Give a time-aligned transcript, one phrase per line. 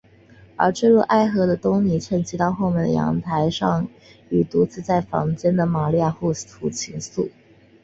[0.55, 3.87] 而坠入爱河的东尼趁机到后门的阳台上
[4.29, 7.29] 与独自在房间的玛利亚互吐情愫。